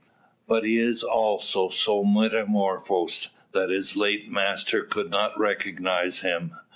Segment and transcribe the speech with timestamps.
[0.47, 6.55] But he is also so metamorphosed, that his late master could not recognise him.